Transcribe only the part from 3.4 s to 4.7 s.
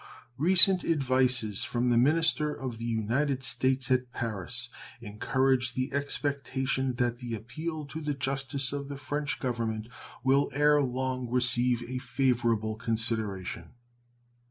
States at Paris